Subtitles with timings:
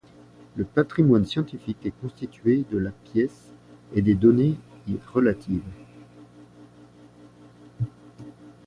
[0.55, 3.51] Le patrimoine scientifique est constitué de la pièce
[3.93, 4.55] et des données
[4.87, 5.61] y relatives.